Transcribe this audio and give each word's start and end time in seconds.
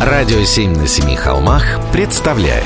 Радио 0.00 0.42
«Семь 0.44 0.74
на 0.78 0.86
семи 0.86 1.14
холмах» 1.14 1.78
представляет. 1.92 2.64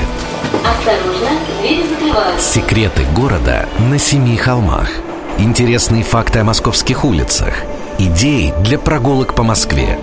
Осторожно, 0.63 1.29
двери 1.59 1.83
закрываются. 1.85 2.53
Секреты 2.53 3.03
города 3.13 3.67
на 3.89 3.99
семи 3.99 4.37
холмах. 4.37 4.89
Интересные 5.37 6.05
факты 6.05 6.39
о 6.39 6.45
московских 6.45 7.03
улицах. 7.03 7.53
Идеи 7.99 8.53
для 8.63 8.79
прогулок 8.79 9.35
по 9.35 9.43
Москве. 9.43 9.99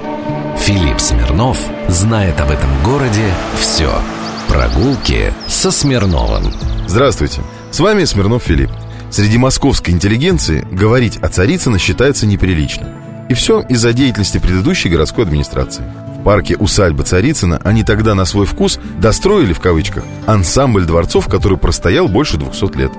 Филипп 0.59 1.01
Смирнов 1.01 1.57
знает 1.89 2.39
об 2.39 2.51
этом 2.51 2.69
городе 2.85 3.33
все 3.59 3.91
Прогулки 4.47 5.33
со 5.49 5.71
Смирновым. 5.71 6.53
Здравствуйте, 6.87 7.41
с 7.71 7.81
вами 7.81 8.05
Смирнов 8.05 8.43
Филипп. 8.43 8.71
Среди 9.11 9.39
московской 9.39 9.95
интеллигенции 9.95 10.67
говорить 10.71 11.17
о 11.17 11.31
Царицыно 11.31 11.79
считается 11.79 12.27
неприлично. 12.27 12.91
И 13.31 13.35
все 13.35 13.63
из-за 13.63 13.95
деятельности 13.95 14.37
предыдущей 14.37 14.91
городской 14.91 15.25
администрации 15.25 15.85
парке 16.23 16.57
усадьба 16.57 17.05
Царицына 17.05 17.61
они 17.65 17.85
тогда 17.85 18.15
на 18.15 18.25
свой 18.25 18.47
вкус 18.47 18.79
достроили, 18.99 19.53
в 19.53 19.61
кавычках, 19.61 20.05
ансамбль 20.27 20.85
дворцов, 20.85 21.29
который 21.29 21.59
простоял 21.59 22.09
больше 22.09 22.37
200 22.37 22.77
лет. 22.77 22.93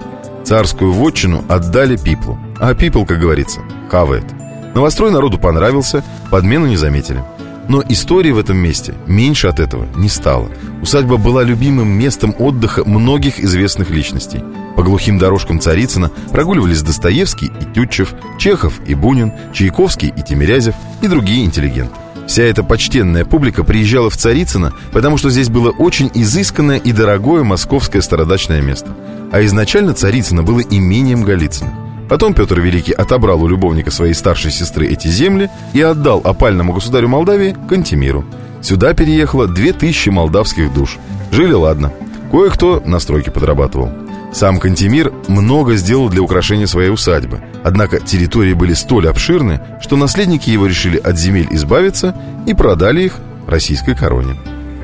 Царскую 0.43 0.91
вотчину 0.91 1.43
отдали 1.47 1.97
Пиплу. 1.97 2.37
А 2.59 2.73
Пипл, 2.73 3.05
как 3.05 3.19
говорится, 3.19 3.61
хавает. 3.89 4.25
Новострой 4.73 5.11
народу 5.11 5.37
понравился, 5.37 6.03
подмену 6.29 6.65
не 6.65 6.77
заметили. 6.77 7.23
Но 7.69 7.81
истории 7.87 8.31
в 8.31 8.37
этом 8.37 8.57
месте 8.57 8.93
меньше 9.07 9.47
от 9.47 9.59
этого 9.59 9.87
не 9.95 10.09
стало. 10.09 10.49
Усадьба 10.81 11.17
была 11.17 11.43
любимым 11.43 11.87
местом 11.87 12.35
отдыха 12.37 12.83
многих 12.83 13.39
известных 13.39 13.89
личностей. 13.89 14.43
По 14.75 14.83
глухим 14.83 15.17
дорожкам 15.17 15.61
Царицына 15.61 16.11
прогуливались 16.31 16.81
Достоевский 16.81 17.45
и 17.61 17.73
Тютчев, 17.73 18.13
Чехов 18.37 18.73
и 18.85 18.95
Бунин, 18.95 19.31
Чайковский 19.53 20.13
и 20.15 20.21
Тимирязев 20.21 20.75
и 21.01 21.07
другие 21.07 21.45
интеллигенты. 21.45 21.95
Вся 22.27 22.43
эта 22.43 22.63
почтенная 22.63 23.25
публика 23.25 23.63
приезжала 23.63 24.09
в 24.09 24.17
Царицыно, 24.17 24.73
потому 24.91 25.17
что 25.17 25.29
здесь 25.29 25.49
было 25.49 25.71
очень 25.71 26.09
изысканное 26.13 26.77
и 26.77 26.91
дорогое 26.91 27.43
московское 27.43 28.01
стародачное 28.01 28.61
место. 28.61 28.91
А 29.31 29.43
изначально 29.43 29.93
Царицыно 29.93 30.43
было 30.43 30.61
имением 30.61 31.23
Голицына. 31.23 31.73
Потом 32.09 32.33
Петр 32.33 32.59
Великий 32.59 32.93
отобрал 32.93 33.41
у 33.41 33.47
любовника 33.47 33.91
своей 33.91 34.13
старшей 34.13 34.51
сестры 34.51 34.87
эти 34.87 35.07
земли 35.07 35.49
и 35.73 35.81
отдал 35.81 36.21
опальному 36.23 36.73
государю 36.73 37.07
Молдавии 37.07 37.55
Кантемиру. 37.67 38.25
Сюда 38.61 38.93
переехало 38.93 39.47
две 39.47 39.73
тысячи 39.73 40.09
молдавских 40.09 40.73
душ. 40.73 40.97
Жили 41.31 41.53
ладно. 41.53 41.91
Кое-кто 42.31 42.81
на 42.85 42.99
стройке 42.99 43.31
подрабатывал. 43.31 43.89
Сам 44.33 44.59
Кантемир 44.59 45.13
много 45.27 45.75
сделал 45.75 46.09
для 46.09 46.21
украшения 46.23 46.65
своей 46.65 46.89
усадьбы. 46.89 47.41
Однако 47.63 47.99
территории 47.99 48.53
были 48.53 48.73
столь 48.73 49.07
обширны, 49.07 49.61
что 49.79 49.95
наследники 49.95 50.49
его 50.49 50.65
решили 50.65 50.97
от 50.97 51.19
земель 51.19 51.47
избавиться 51.51 52.15
и 52.47 52.55
продали 52.55 53.03
их 53.03 53.13
российской 53.47 53.95
короне. 53.95 54.35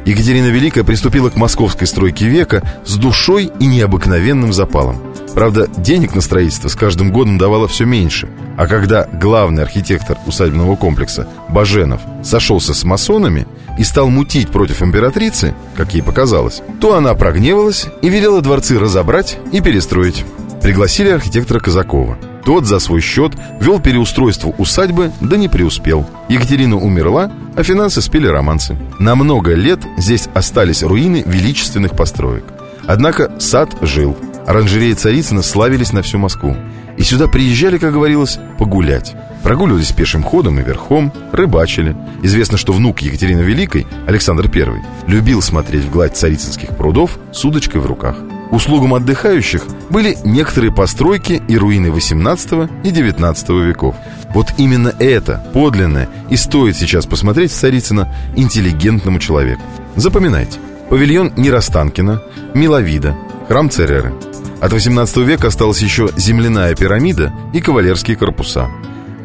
Екатерина 0.05 0.47
Великая 0.47 0.83
приступила 0.83 1.29
к 1.29 1.35
московской 1.35 1.87
стройке 1.87 2.25
века 2.25 2.63
с 2.85 2.95
душой 2.95 3.51
и 3.59 3.65
необыкновенным 3.65 4.53
запалом. 4.53 5.01
Правда, 5.33 5.67
денег 5.77 6.15
на 6.15 6.21
строительство 6.21 6.67
с 6.67 6.75
каждым 6.75 7.11
годом 7.11 7.37
давало 7.37 7.67
все 7.67 7.85
меньше. 7.85 8.29
А 8.57 8.67
когда 8.67 9.05
главный 9.05 9.63
архитектор 9.63 10.17
усадебного 10.27 10.75
комплекса 10.75 11.27
Баженов 11.49 12.01
сошелся 12.23 12.73
с 12.73 12.83
масонами 12.83 13.47
и 13.77 13.83
стал 13.83 14.09
мутить 14.09 14.49
против 14.49 14.81
императрицы, 14.81 15.53
как 15.75 15.93
ей 15.93 16.01
показалось, 16.01 16.61
то 16.79 16.95
она 16.95 17.13
прогневалась 17.13 17.87
и 18.01 18.09
велела 18.09 18.41
дворцы 18.41 18.79
разобрать 18.79 19.37
и 19.51 19.61
перестроить. 19.61 20.25
Пригласили 20.61 21.09
архитектора 21.09 21.59
Казакова. 21.59 22.17
Тот 22.43 22.65
за 22.65 22.79
свой 22.79 23.01
счет 23.01 23.33
вел 23.59 23.79
переустройство 23.79 24.53
усадьбы, 24.57 25.11
да 25.21 25.37
не 25.37 25.47
преуспел. 25.47 26.05
Екатерина 26.29 26.77
умерла, 26.77 27.31
а 27.55 27.63
финансы 27.63 28.01
спели 28.01 28.27
романсы. 28.27 28.77
На 28.97 29.15
много 29.15 29.53
лет 29.53 29.79
здесь 29.97 30.27
остались 30.33 30.83
руины 30.83 31.23
величественных 31.25 31.95
построек. 31.95 32.43
Однако 32.87 33.31
сад 33.39 33.69
жил– 33.81 34.17
Оранжереи 34.49 34.93
Царицына 34.93 35.43
славились 35.43 35.93
на 35.93 36.01
всю 36.01 36.17
Москву. 36.17 36.57
И 36.99 37.03
сюда 37.03 37.27
приезжали, 37.27 37.77
как 37.77 37.93
говорилось, 37.93 38.39
погулять. 38.57 39.15
Прогуливались 39.41 39.93
пешим 39.93 40.21
ходом 40.21 40.59
и 40.59 40.63
верхом, 40.63 41.13
рыбачили. 41.31 41.95
Известно, 42.23 42.57
что 42.57 42.73
внук 42.73 42.99
Екатерины 43.01 43.39
Великой, 43.39 43.87
Александр 44.05 44.51
I, 44.53 44.83
любил 45.07 45.41
смотреть 45.41 45.85
в 45.85 45.91
гладь 45.91 46.17
царицынских 46.17 46.75
прудов 46.75 47.17
с 47.31 47.45
удочкой 47.45 47.79
в 47.79 47.85
руках. 47.85 48.17
Услугам 48.51 48.93
отдыхающих 48.95 49.63
были 49.89 50.17
некоторые 50.25 50.73
постройки 50.73 51.41
и 51.47 51.57
руины 51.57 51.89
18 51.89 52.69
и 52.83 52.91
19 52.91 53.49
веков. 53.49 53.95
Вот 54.33 54.47
именно 54.57 54.93
это, 54.99 55.41
подлинное, 55.53 56.09
и 56.29 56.35
стоит 56.35 56.75
сейчас 56.75 57.05
посмотреть 57.05 57.51
в 57.51 57.55
Царицыно 57.55 58.13
интеллигентному 58.35 59.19
человеку. 59.19 59.61
Запоминайте. 59.95 60.59
Павильон 60.89 61.31
Нерастанкина, 61.37 62.21
Миловида, 62.53 63.15
храм 63.47 63.69
Цереры– 63.69 64.13
от 64.61 64.73
18 64.73 65.17
века 65.17 65.47
осталась 65.47 65.81
еще 65.81 66.09
земляная 66.17 66.75
пирамида 66.75 67.31
и 67.53 67.61
кавалерские 67.61 68.17
корпуса. 68.17 68.69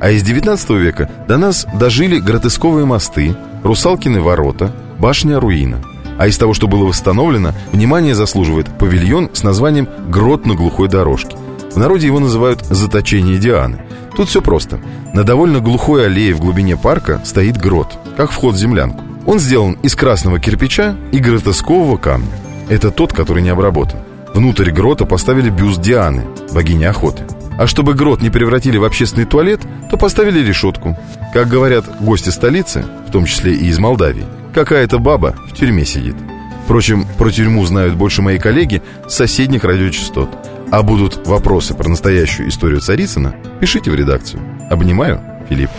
А 0.01 0.11
из 0.11 0.23
19 0.23 0.71
века 0.71 1.11
до 1.27 1.37
нас 1.39 1.67
дожили 1.75 2.19
гротесковые 2.19 2.87
мосты, 2.87 3.35
русалкины 3.63 4.21
ворота, 4.21 4.73
башня-руина. 4.99 5.79
А 6.19 6.29
из 6.29 6.39
того, 6.39 6.55
что 6.55 6.69
было 6.69 6.85
восстановлено, 6.85 7.53
внимание 7.73 8.15
заслуживает 8.15 8.69
павильон 8.79 9.31
с 9.33 9.43
названием 9.43 9.89
«Грот 10.09 10.47
на 10.47 10.55
глухой 10.55 10.89
дорожке». 10.89 11.37
В 11.73 11.77
народе 11.77 12.07
его 12.07 12.21
называют 12.21 12.65
«заточение 12.67 13.39
Дианы». 13.39 13.81
Тут 14.17 14.29
все 14.29 14.41
просто. 14.41 14.79
На 15.13 15.25
довольно 15.25 15.59
глухой 15.59 16.07
аллее 16.07 16.35
в 16.35 16.41
глубине 16.41 16.77
парка 16.77 17.21
стоит 17.25 17.57
грот, 17.57 17.99
как 18.17 18.31
вход 18.31 18.55
в 18.55 18.59
землянку. 18.59 19.03
Он 19.27 19.41
сделан 19.41 19.73
из 19.83 19.97
красного 19.97 20.39
кирпича 20.39 20.95
и 21.11 21.19
гротескового 21.19 21.97
камня. 21.97 22.31
Это 22.69 22.93
тот, 22.93 23.13
который 23.13 23.43
не 23.43 23.49
обработан. 23.49 23.99
Внутрь 24.35 24.73
грота 24.73 25.05
поставили 25.07 25.49
бюст 25.49 25.81
Дианы, 25.81 26.25
богини 26.53 26.85
охоты. 26.85 27.23
А 27.57 27.69
чтобы 27.69 27.95
грот 27.95 28.21
не 28.21 28.31
превратили 28.31 28.79
в 28.79 28.85
общественный 28.85 29.27
туалет, 29.27 29.61
то 29.91 29.97
поставили 29.97 30.45
решетку. 30.45 30.99
Как 31.33 31.47
говорят 31.47 31.85
гости 32.01 32.31
столицы, 32.31 32.85
в 33.07 33.13
том 33.13 33.27
числе 33.27 33.55
и 33.55 33.67
из 33.67 33.79
Молдавии, 33.79 34.27
какая-то 34.53 34.99
баба 34.99 35.37
в 35.49 35.55
тюрьме 35.55 35.85
сидит. 35.85 36.17
Впрочем, 36.65 37.07
про 37.17 37.31
тюрьму 37.31 37.65
знают 37.65 37.95
больше 37.95 38.23
мои 38.23 38.41
коллеги 38.41 38.83
с 39.07 39.15
соседних 39.15 39.63
радиочастот. 39.63 40.29
А 40.73 40.83
будут 40.83 41.29
вопросы 41.29 41.75
про 41.75 41.89
настоящую 41.89 42.49
историю 42.49 42.81
Царицына, 42.81 43.37
пишите 43.61 43.93
в 43.93 43.95
редакцию. 43.95 44.43
Обнимаю, 44.69 45.21
Филипп. 45.49 45.71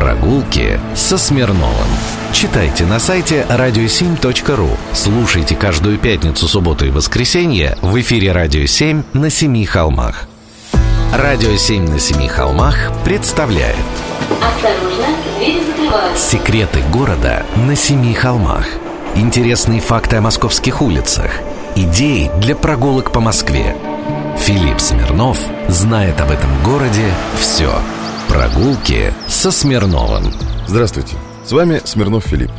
Прогулки 0.00 0.80
со 0.94 1.18
Смирновым. 1.18 1.86
Читайте 2.32 2.86
на 2.86 2.98
сайте 2.98 3.44
radio7.ru. 3.50 4.70
Слушайте 4.94 5.54
каждую 5.54 5.98
пятницу, 5.98 6.48
субботу 6.48 6.86
и 6.86 6.90
воскресенье 6.90 7.76
в 7.82 8.00
эфире 8.00 8.32
«Радио 8.32 8.62
7» 8.62 9.04
на 9.12 9.28
Семи 9.28 9.66
холмах. 9.66 10.24
«Радио 11.12 11.50
7» 11.50 11.90
на 11.90 11.98
Семи 11.98 12.28
холмах 12.28 12.90
представляет 13.04 13.76
Осторожно, 14.40 15.06
двери 15.36 15.60
закрываются. 15.66 16.30
Секреты 16.30 16.80
города 16.90 17.44
на 17.56 17.76
Семи 17.76 18.14
холмах. 18.14 18.66
Интересные 19.16 19.82
факты 19.82 20.16
о 20.16 20.22
московских 20.22 20.80
улицах. 20.80 21.30
Идеи 21.76 22.30
для 22.40 22.56
прогулок 22.56 23.12
по 23.12 23.20
Москве. 23.20 23.76
Филипп 24.38 24.80
Смирнов 24.80 25.38
знает 25.68 26.18
об 26.22 26.30
этом 26.30 26.50
городе 26.64 27.04
все. 27.38 27.70
Прогулки 28.30 29.12
со 29.26 29.50
Смирновым. 29.50 30.32
Здравствуйте, 30.68 31.16
с 31.44 31.50
вами 31.50 31.80
Смирнов 31.84 32.24
Филипп. 32.24 32.52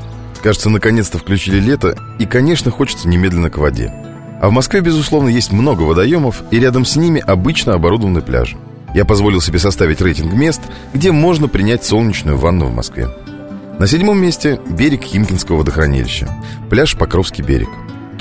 Кажется, 0.44 0.70
наконец-то 0.70 1.18
включили 1.18 1.62
лето, 1.62 1.96
и, 2.20 2.26
конечно, 2.26 2.72
хочется 2.72 3.08
немедленно 3.08 3.50
к 3.50 3.58
воде. 3.58 3.90
А 4.42 4.50
в 4.50 4.52
Москве, 4.52 4.82
безусловно, 4.82 5.30
есть 5.30 5.54
много 5.54 5.84
водоемов, 5.84 6.44
и 6.52 6.60
рядом 6.60 6.84
с 6.84 6.98
ними 6.98 7.24
обычно 7.26 7.74
оборудованы 7.74 8.22
пляжи. 8.22 8.58
Я 8.94 9.06
позволил 9.06 9.40
себе 9.40 9.60
составить 9.60 10.02
рейтинг 10.02 10.34
мест, 10.34 10.62
где 10.94 11.14
можно 11.14 11.48
принять 11.48 11.86
солнечную 11.86 12.38
ванну 12.38 12.66
в 12.66 12.76
Москве. 12.76 13.08
На 13.80 13.88
седьмом 13.88 14.22
месте 14.22 14.60
берег 14.68 15.06
Химкинского 15.06 15.60
водохранилища, 15.60 16.28
пляж 16.70 16.98
Покровский 16.98 17.46
берег. 17.46 17.70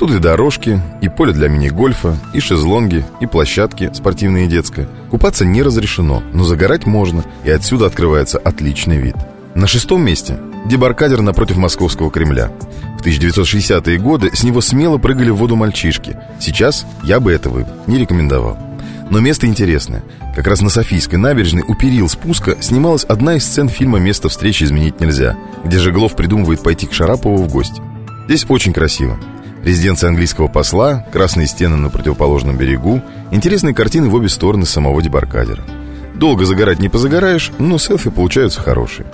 Тут 0.01 0.13
и 0.13 0.19
дорожки, 0.19 0.81
и 1.03 1.11
поле 1.11 1.35
для 1.35 1.49
мини-гольфа, 1.49 2.17
и 2.33 2.41
шезлонги, 2.41 3.05
и 3.21 3.27
площадки, 3.27 3.91
спортивные 3.93 4.47
и 4.47 4.49
детские. 4.49 4.89
Купаться 5.11 5.45
не 5.45 5.63
разрешено, 5.63 6.23
но 6.33 6.43
загорать 6.43 6.87
можно, 6.87 7.23
и 7.45 7.51
отсюда 7.51 7.85
открывается 7.85 8.39
отличный 8.39 8.97
вид. 8.97 9.15
На 9.55 9.67
шестом 9.67 10.03
месте– 10.03 10.39
дебаркадер 10.65 11.21
напротив 11.21 11.59
Московского 11.59 12.11
Кремля. 12.11 12.51
В 12.99 13.05
1960-е 13.05 13.99
годы 13.99 14.31
с 14.33 14.43
него 14.43 14.63
смело 14.63 14.97
прыгали 14.97 15.29
в 15.29 15.37
воду 15.37 15.55
мальчишки. 15.55 16.17
Сейчас 16.41 16.87
я 17.03 17.21
бы 17.21 17.31
этого 17.31 17.69
не 17.87 17.99
рекомендовал. 17.99 18.57
Но 19.11 19.21
место 19.21 19.47
интересное. 19.47 20.03
Как 20.35 20.47
раз 20.47 20.63
на 20.63 20.71
Софийской 20.71 21.19
набережной 21.19 21.65
у 21.69 21.75
перил 21.75 22.09
спуска 22.09 22.57
снималась 22.63 23.05
одна 23.05 23.37
из 23.37 23.45
сцен 23.45 23.69
фильма 23.69 23.99
«Место 23.99 24.31
встречи 24.31 24.65
изменить 24.65 24.99
нельзя», 24.99 25.37
где 25.63 25.79
Жеглов 25.79 26.17
придумывает 26.17 26.63
пойти 26.63 26.87
к 26.87 26.95
Шарапову 26.95 27.37
в 27.37 27.53
гости. 27.53 27.83
Здесь 28.27 28.47
очень 28.49 28.73
красиво. 28.73 29.19
Резиденция 29.65 30.09
английского 30.09 30.49
посла, 30.49 31.05
красные 31.13 31.47
стены 31.47 31.77
на 31.77 31.91
противоположном 31.91 32.57
берегу, 32.57 33.03
интересные 33.31 33.75
картины 33.75 34.09
в 34.09 34.15
обе 34.15 34.29
стороны 34.29 34.65
самого 34.65 35.03
дебаркадера. 35.03 35.63
Долго 36.15 36.45
загорать 36.45 36.79
не 36.79 36.89
позагораешь, 36.89 37.53
но 37.59 37.79
селфи 37.79 38.11
получаются 38.11 38.61
хорошие. 38.61 39.07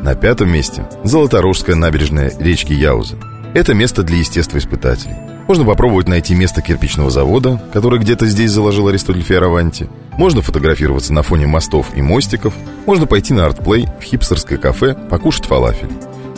На 0.00 0.14
пятом 0.14 0.50
месте– 0.50 0.88
Золоторожская 1.04 1.74
набережная 1.74 2.32
речки 2.38 2.72
Яуза. 2.72 3.16
Это 3.54 3.74
место 3.74 4.04
для 4.04 4.18
естествоиспытателей. 4.18 5.16
Можно 5.48 5.64
попробовать 5.64 6.08
найти 6.08 6.34
место 6.34 6.62
кирпичного 6.62 7.10
завода, 7.10 7.60
который 7.72 7.98
где-то 7.98 8.26
здесь 8.26 8.50
заложил 8.50 8.88
Аристотель 8.88 9.22
Фиараванти. 9.22 9.88
Можно 10.12 10.42
фотографироваться 10.42 11.12
на 11.12 11.22
фоне 11.22 11.46
мостов 11.46 11.86
и 11.96 12.02
мостиков. 12.02 12.54
Можно 12.86 13.06
пойти 13.06 13.32
на 13.32 13.46
артплей 13.46 13.88
в 13.98 14.02
хипстерское 14.02 14.58
кафе, 14.58 14.94
покушать 14.94 15.46
фалафель. 15.46 15.90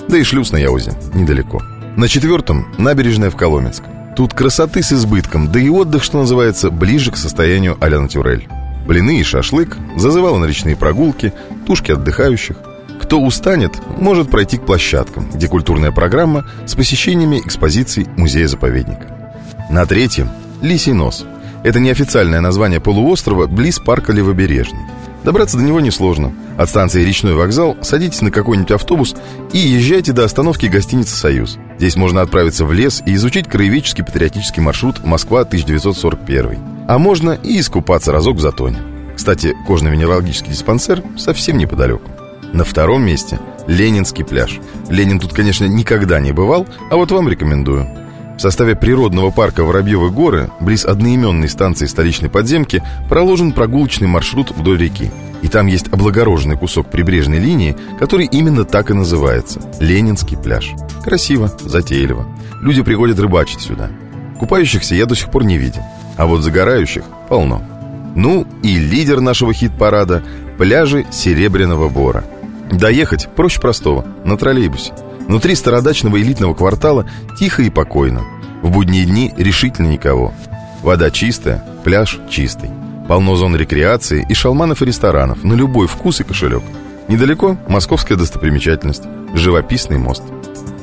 Да 0.08 0.16
и 0.16 0.22
шлюз 0.22 0.52
на 0.52 0.58
Яузе 0.58 0.92
недалеко. 1.12 1.60
На 1.96 2.08
четвертом– 2.08 2.66
набережная 2.78 3.30
в 3.30 3.36
Коломенском. 3.36 4.14
Тут 4.14 4.32
красоты 4.32 4.82
с 4.82 4.92
избытком, 4.92 5.50
да 5.50 5.58
и 5.58 5.68
отдых, 5.68 6.04
что 6.04 6.18
называется, 6.18 6.70
ближе 6.70 7.10
к 7.10 7.16
состоянию 7.16 7.76
а-ля 7.80 8.00
натюрель. 8.00 8.48
Блины 8.86 9.18
и 9.18 9.24
шашлык, 9.24 9.76
зазывало 9.96 10.38
на 10.38 10.46
речные 10.46 10.76
прогулки, 10.76 11.32
тушки 11.66 11.92
отдыхающих. 11.92 12.56
Кто 13.00 13.20
устанет, 13.20 13.72
может 13.98 14.30
пройти 14.30 14.56
к 14.56 14.66
площадкам, 14.66 15.30
где 15.30 15.48
культурная 15.48 15.90
программа 15.90 16.46
с 16.66 16.74
посещениями 16.74 17.38
экспозиций 17.38 18.06
музея-заповедника. 18.16 19.34
На 19.68 19.84
третьем– 19.84 20.28
Лисий 20.62 20.92
нос. 20.92 21.24
Это 21.64 21.80
неофициальное 21.80 22.40
название 22.40 22.80
полуострова 22.80 23.46
близ 23.46 23.78
парка 23.78 24.12
Левобережный. 24.12 24.80
Добраться 25.24 25.58
до 25.58 25.62
него 25.62 25.80
несложно. 25.80 26.32
От 26.56 26.68
станции 26.68 27.04
«Речной 27.04 27.34
вокзал» 27.34 27.76
садитесь 27.82 28.22
на 28.22 28.30
какой-нибудь 28.30 28.70
автобус 28.70 29.14
и 29.52 29.58
езжайте 29.58 30.12
до 30.12 30.24
остановки 30.24 30.66
гостиницы 30.66 31.14
«Союз». 31.14 31.58
Здесь 31.78 31.96
можно 31.96 32.22
отправиться 32.22 32.64
в 32.64 32.72
лес 32.72 33.02
и 33.04 33.14
изучить 33.14 33.48
краеведческий 33.48 34.04
патриотический 34.04 34.62
маршрут 34.62 35.04
«Москва 35.04 35.42
1941». 35.42 36.86
А 36.88 36.98
можно 36.98 37.32
и 37.32 37.60
искупаться 37.60 38.12
разок 38.12 38.36
в 38.36 38.40
Затоне. 38.40 38.78
Кстати, 39.14 39.54
кожно-венерологический 39.66 40.52
диспансер 40.52 41.02
совсем 41.18 41.58
неподалеку. 41.58 42.10
На 42.52 42.64
втором 42.64 43.04
месте 43.04 43.38
Ленинский 43.66 44.24
пляж. 44.24 44.58
Ленин 44.88 45.20
тут, 45.20 45.32
конечно, 45.32 45.66
никогда 45.66 46.18
не 46.18 46.32
бывал, 46.32 46.66
а 46.90 46.96
вот 46.96 47.12
вам 47.12 47.28
рекомендую. 47.28 47.86
В 48.40 48.42
составе 48.42 48.74
природного 48.74 49.30
парка 49.30 49.64
Воробьевы 49.64 50.10
горы, 50.10 50.50
близ 50.60 50.86
одноименной 50.86 51.46
станции 51.46 51.84
столичной 51.84 52.30
подземки, 52.30 52.82
проложен 53.06 53.52
прогулочный 53.52 54.08
маршрут 54.08 54.50
вдоль 54.50 54.78
реки. 54.78 55.10
И 55.42 55.48
там 55.48 55.66
есть 55.66 55.88
облагороженный 55.92 56.56
кусок 56.56 56.90
прибрежной 56.90 57.38
линии, 57.38 57.76
который 57.98 58.24
именно 58.24 58.64
так 58.64 58.90
и 58.90 58.94
называется– 58.94 59.60
Ленинский 59.80 60.38
пляж. 60.38 60.70
Красиво, 61.04 61.52
затейливо. 61.60 62.26
Люди 62.62 62.82
приходят 62.82 63.20
рыбачить 63.20 63.60
сюда. 63.60 63.90
Купающихся 64.38 64.94
я 64.94 65.04
до 65.04 65.14
сих 65.14 65.30
пор 65.30 65.44
не 65.44 65.58
видел, 65.58 65.82
а 66.16 66.24
вот 66.24 66.42
загорающих 66.42 67.04
полно. 67.28 67.60
Ну 68.16 68.46
и 68.62 68.74
лидер 68.76 69.20
нашего 69.20 69.52
хит-парада– 69.52 70.22
пляжи 70.56 71.04
Серебряного 71.12 71.90
Бора– 71.90 72.24
Доехать 72.70 73.28
проще 73.34 73.60
простого, 73.60 74.06
на 74.24 74.36
троллейбусе. 74.36 74.92
Внутри 75.26 75.54
стародачного 75.54 76.20
элитного 76.20 76.54
квартала 76.54 77.08
тихо 77.38 77.62
и 77.62 77.70
покойно. 77.70 78.22
В 78.62 78.70
будние 78.70 79.04
дни 79.04 79.32
решительно 79.36 79.86
никого. 79.86 80.32
Вода 80.82 81.10
чистая, 81.10 81.64
пляж 81.84 82.18
чистый. 82.28 82.70
Полно 83.08 83.34
зон 83.36 83.56
рекреации 83.56 84.24
и 84.28 84.34
шалманов 84.34 84.82
и 84.82 84.84
ресторанов 84.84 85.42
на 85.44 85.54
любой 85.54 85.86
вкус 85.86 86.20
и 86.20 86.24
кошелек. 86.24 86.62
Недалеко 87.08 87.56
московская 87.68 88.16
достопримечательность, 88.16 89.02
живописный 89.34 89.98
мост. 89.98 90.22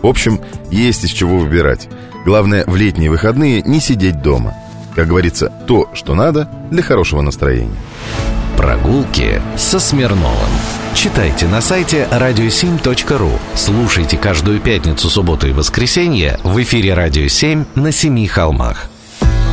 В 0.01 0.07
общем, 0.07 0.41
есть 0.69 1.03
из 1.03 1.09
чего 1.09 1.37
выбирать. 1.37 1.87
Главное, 2.25 2.65
в 2.67 2.75
летние 2.75 3.09
выходные 3.09 3.61
не 3.61 3.79
сидеть 3.79 4.21
дома. 4.21 4.53
Как 4.95 5.07
говорится, 5.07 5.51
то, 5.67 5.89
что 5.93 6.15
надо 6.15 6.49
для 6.69 6.83
хорошего 6.83 7.21
настроения. 7.21 7.77
Прогулки 8.57 9.41
со 9.55 9.79
Смирновым. 9.79 10.49
Читайте 10.97 11.45
на 11.45 11.61
сайте 11.61 12.07
radio7.ru. 12.11 13.29
Слушайте 13.53 14.17
каждую 14.17 14.59
пятницу, 14.59 15.11
субботу 15.11 15.47
и 15.47 15.51
воскресенье 15.51 16.39
в 16.41 16.59
эфире 16.63 16.95
«Радио 16.95 17.25
7» 17.25 17.67
на 17.75 17.91
Семи 17.91 18.25
холмах. 18.25 18.89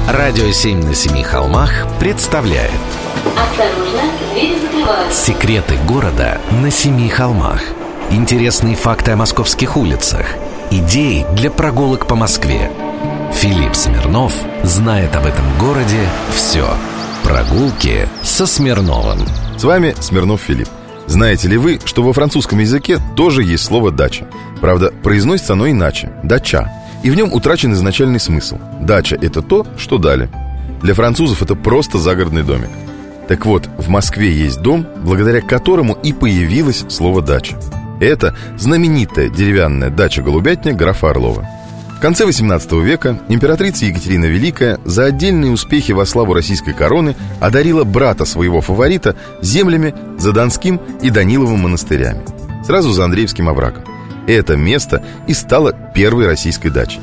«Радио 0.09 0.47
7» 0.47 0.83
на 0.83 0.95
Семи 0.95 1.23
холмах 1.23 1.87
представляет 2.01 2.73
Осторожно, 3.37 4.11
двери 4.33 4.59
закрываются. 4.59 5.23
Секреты 5.23 5.77
города 5.87 6.41
на 6.63 6.71
Семи 6.71 7.11
холмах. 7.11 7.61
Интересные 8.11 8.75
факты 8.75 9.11
о 9.11 9.17
московских 9.17 9.77
улицах. 9.77 10.25
Идеи 10.71 11.27
для 11.37 11.51
прогулок 11.51 12.07
по 12.07 12.15
Москве. 12.15 12.71
Филипп 13.35 13.77
Смирнов 13.77 14.33
знает 14.63 15.15
об 15.15 15.27
этом 15.27 15.45
городе 15.59 16.09
все. 16.35 16.67
Прогулки 17.23 18.09
со 18.23 18.47
Смирновым. 18.47 19.19
С 19.59 19.65
вами 19.65 19.95
Смирнов 20.01 20.41
Филипп. 20.41 20.71
Знаете 21.07 21.49
ли 21.49 21.57
вы, 21.57 21.79
что 21.85 22.03
во 22.03 22.13
французском 22.13 22.59
языке 22.59 22.99
тоже 23.17 23.43
есть 23.43 23.65
слово 23.65 23.91
«дача»? 23.91 24.27
Правда, 24.61 24.93
произносится 25.03 25.53
оно 25.53 25.71
иначе– 25.71 26.13
«дача». 26.23 26.73
И 27.03 27.11
в 27.11 27.17
нем 27.17 27.33
утрачен 27.33 27.75
изначальный 27.75 28.21
смысл. 28.21 28.59
Дача– 28.81 29.17
это 29.21 29.43
то, 29.43 29.67
что 29.77 29.99
дали. 29.99 30.31
Для 30.83 30.95
французов 30.95 31.43
это 31.43 31.55
просто 31.55 31.99
загородный 31.99 32.43
домик. 32.43 32.71
Так 33.29 33.45
вот, 33.45 33.69
в 33.79 33.89
Москве 33.89 34.33
есть 34.33 34.61
дом, 34.63 34.87
благодаря 35.03 35.41
которому 35.41 35.95
и 36.03 36.13
появилось 36.13 36.85
слово 36.89 37.21
«дача». 37.21 37.57
Это 38.01 38.37
знаменитая 38.59 39.29
деревянная 39.29 39.91
дача-голубятня 39.91 40.73
графа 40.73 41.11
Орлова– 41.11 41.49
конце 42.05 42.27
18 42.27 42.71
века 42.83 43.19
императрица 43.31 43.87
Екатерина 43.87 44.27
Великая 44.27 44.79
за 44.85 45.07
отдельные 45.07 45.51
успехи 45.51 45.93
во 45.93 46.05
славу 46.05 46.35
российской 46.35 46.75
короны 46.75 47.17
одарила 47.41 47.85
брата 47.85 48.27
своего 48.27 48.61
фаворита 48.61 49.17
землями 49.41 49.95
за 50.19 50.33
Донским 50.33 50.79
и 51.01 51.09
Даниловым 51.09 51.61
монастырями, 51.61 52.21
сразу 52.63 52.93
за 52.93 53.07
Андреевским 53.07 53.49
оврагом. 53.49 53.85
Это 54.27 54.55
место 54.55 55.03
и 55.27 55.33
стало 55.33 55.73
первой 55.95 56.27
российской 56.27 56.69
дачей. 56.69 57.01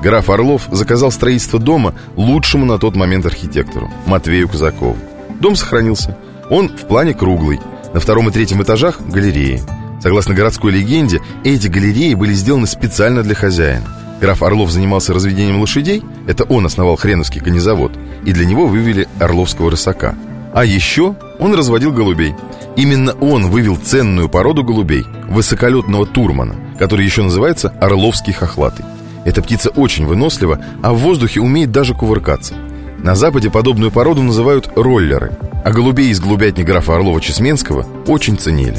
Граф 0.00 0.30
Орлов 0.30 0.68
заказал 0.70 1.10
строительство 1.10 1.58
дома 1.58 1.94
лучшему 2.14 2.66
на 2.66 2.78
тот 2.78 2.94
момент 2.94 3.26
архитектору 3.26 3.90
Матвею 4.06 4.48
Казакову. 4.48 4.96
Дом 5.40 5.56
сохранился. 5.56 6.16
Он 6.50 6.68
в 6.68 6.86
плане 6.86 7.14
круглый. 7.14 7.58
На 7.92 7.98
втором 7.98 8.28
и 8.28 8.30
третьем 8.30 8.62
этажах 8.62 9.00
галереи. 9.08 9.60
Согласно 10.00 10.34
городской 10.34 10.70
легенде, 10.70 11.20
эти 11.42 11.66
галереи 11.66 12.14
были 12.14 12.32
сделаны 12.32 12.68
специально 12.68 13.24
для 13.24 13.34
хозяина. 13.34 14.05
Граф 14.20 14.42
Орлов 14.42 14.70
занимался 14.70 15.12
разведением 15.12 15.60
лошадей, 15.60 16.02
это 16.26 16.44
он 16.44 16.64
основал 16.64 16.96
Хреновский 16.96 17.40
конезавод, 17.40 17.92
и 18.24 18.32
для 18.32 18.46
него 18.46 18.66
вывели 18.66 19.08
Орловского 19.18 19.70
рысака. 19.70 20.14
А 20.54 20.64
еще 20.64 21.14
он 21.38 21.54
разводил 21.54 21.92
голубей. 21.92 22.34
Именно 22.76 23.12
он 23.20 23.50
вывел 23.50 23.76
ценную 23.76 24.28
породу 24.30 24.64
голубей, 24.64 25.04
высоколетного 25.28 26.06
турмана, 26.06 26.54
который 26.78 27.04
еще 27.04 27.22
называется 27.22 27.74
Орловский 27.80 28.32
хохлатый. 28.32 28.86
Эта 29.26 29.42
птица 29.42 29.70
очень 29.70 30.06
вынослива, 30.06 30.60
а 30.82 30.94
в 30.94 30.98
воздухе 30.98 31.40
умеет 31.40 31.72
даже 31.72 31.94
кувыркаться. 31.94 32.54
На 32.98 33.14
Западе 33.14 33.50
подобную 33.50 33.90
породу 33.90 34.22
называют 34.22 34.70
роллеры, 34.76 35.36
а 35.64 35.70
голубей 35.70 36.10
из 36.10 36.20
голубятни 36.20 36.62
графа 36.62 36.92
Орлова-Чесменского 36.92 37.84
очень 38.06 38.38
ценили. 38.38 38.78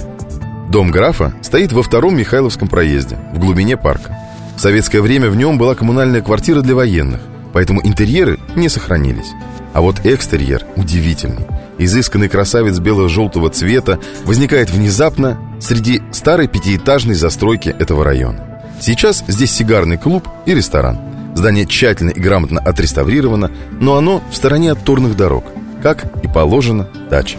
Дом 0.70 0.89
графа 0.89 1.34
стоит 1.41 1.72
во 1.72 1.84
втором 1.84 2.17
Михайловском 2.17 2.67
проезде, 2.67 3.17
в 3.34 3.39
глубине 3.39 3.77
парка. 3.77 4.17
В 4.57 4.59
советское 4.59 5.01
время 5.01 5.29
в 5.29 5.35
нем 5.35 5.59
была 5.59 5.75
коммунальная 5.75 6.21
квартира 6.21 6.61
для 6.61 6.73
военных, 6.73 7.21
поэтому 7.53 7.79
интерьеры 7.85 8.39
не 8.55 8.69
сохранились. 8.69 9.31
А 9.73 9.81
вот 9.81 10.03
экстерьер 10.03 10.65
удивительный. 10.75 11.45
Изысканный 11.77 12.27
красавец 12.27 12.79
бело-желтого 12.79 13.51
цвета 13.51 13.99
возникает 14.25 14.71
внезапно 14.71 15.37
среди 15.61 16.01
старой 16.11 16.47
пятиэтажной 16.47 17.13
застройки 17.13 17.69
этого 17.69 18.03
района. 18.03 18.63
Сейчас 18.81 19.23
здесь 19.27 19.51
сигарный 19.51 19.97
клуб 19.97 20.27
и 20.47 20.55
ресторан. 20.55 20.97
Здание 21.35 21.67
тщательно 21.67 22.09
и 22.09 22.19
грамотно 22.19 22.59
отреставрировано, 22.59 23.51
но 23.79 23.95
оно 23.95 24.23
в 24.31 24.35
стороне 24.35 24.71
от 24.71 24.83
турных 24.83 25.15
дорог, 25.15 25.45
как 25.83 26.05
и 26.23 26.27
положено 26.27 26.87
даче. 27.11 27.37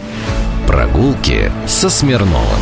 Прогулки 0.65 1.51
со 1.67 1.89
Смирновым. 1.89 2.61